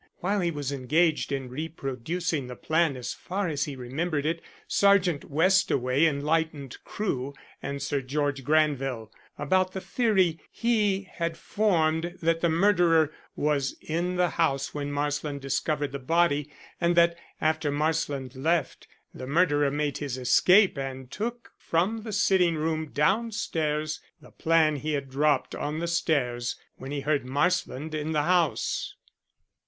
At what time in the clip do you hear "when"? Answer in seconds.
14.73-14.91, 26.77-26.89